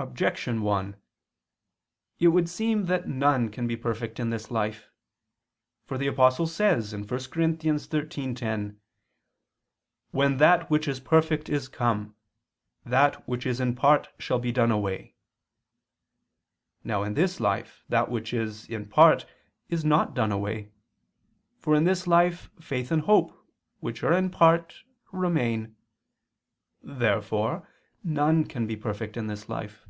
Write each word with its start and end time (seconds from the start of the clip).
Objection 0.00 0.62
1: 0.62 0.94
It 2.20 2.28
would 2.28 2.48
seem 2.48 2.84
that 2.84 3.08
none 3.08 3.48
can 3.48 3.66
be 3.66 3.76
perfect 3.76 4.20
in 4.20 4.30
this 4.30 4.48
life. 4.48 4.88
For 5.86 5.98
the 5.98 6.06
Apostle 6.06 6.46
says 6.46 6.92
(1 6.92 7.04
Cor. 7.08 7.18
13:10): 7.18 8.76
"When 10.12 10.36
that 10.36 10.70
which 10.70 10.86
is 10.86 11.00
perfect 11.00 11.48
is 11.48 11.66
come, 11.66 12.14
that 12.84 13.26
which 13.26 13.44
is 13.44 13.58
in 13.58 13.74
part 13.74 14.10
shall 14.20 14.38
be 14.38 14.52
done 14.52 14.70
away." 14.70 15.16
Now 16.84 17.02
in 17.02 17.14
this 17.14 17.40
life 17.40 17.82
that 17.88 18.08
which 18.08 18.32
is 18.32 18.68
in 18.68 18.86
part 18.88 19.26
is 19.68 19.84
not 19.84 20.14
done 20.14 20.30
away; 20.30 20.70
for 21.58 21.74
in 21.74 21.82
this 21.82 22.06
life 22.06 22.52
faith 22.60 22.92
and 22.92 23.02
hope, 23.02 23.36
which 23.80 24.04
are 24.04 24.12
in 24.12 24.30
part, 24.30 24.84
remain. 25.10 25.74
Therefore 26.84 27.68
none 28.04 28.44
can 28.44 28.64
be 28.64 28.76
perfect 28.76 29.16
in 29.16 29.26
this 29.26 29.48
life. 29.48 29.84